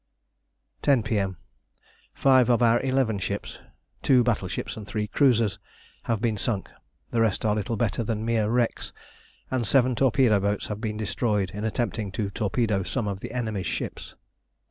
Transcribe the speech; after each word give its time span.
10 0.81 1.03
P.M. 1.03 1.37
Five 2.15 2.49
of 2.49 2.63
our 2.63 2.81
eleven 2.81 3.19
ships 3.19 3.59
two 4.01 4.23
battleships 4.23 4.75
and 4.75 4.87
three 4.87 5.05
cruisers 5.05 5.59
have 6.05 6.19
been 6.19 6.37
sunk; 6.39 6.71
the 7.11 7.21
rest 7.21 7.45
are 7.45 7.53
little 7.53 7.75
better 7.77 8.03
than 8.03 8.25
mere 8.25 8.49
wrecks, 8.49 8.93
and 9.51 9.67
seven 9.67 9.93
torpedo 9.93 10.39
boats 10.39 10.69
have 10.69 10.81
been 10.81 10.97
destroyed 10.97 11.51
in 11.51 11.65
attempting 11.65 12.11
to 12.13 12.31
torpedo 12.31 12.81
some 12.81 13.07
of 13.07 13.19
the 13.19 13.31
enemy's 13.31 13.67
ships. 13.67 14.15